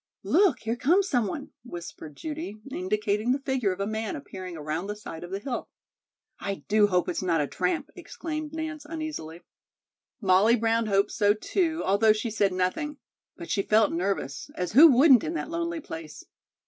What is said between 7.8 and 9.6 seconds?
exclaimed Nance uneasily.